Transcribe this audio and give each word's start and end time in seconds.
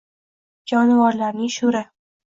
Jonivorlarning 0.73 1.55
sho‘ri. 1.61 1.89